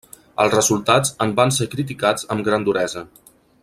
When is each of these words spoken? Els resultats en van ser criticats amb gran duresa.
Els 0.43 0.55
resultats 0.55 1.13
en 1.27 1.35
van 1.41 1.53
ser 1.59 1.69
criticats 1.75 2.29
amb 2.37 2.47
gran 2.49 2.67
duresa. 2.71 3.09